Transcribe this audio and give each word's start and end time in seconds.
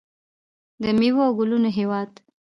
د 0.81 0.83
میوو 0.97 1.21
او 1.27 1.31
ګلونو 1.39 1.69
هیواد. 1.77 2.11